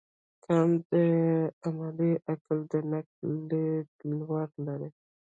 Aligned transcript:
کانټ 0.45 0.79
د 0.91 0.93
عملي 1.65 2.11
عقل 2.31 2.59
د 2.71 2.73
نقد 2.91 3.19
لیدلوری 3.49 4.59
لري. 4.67 4.89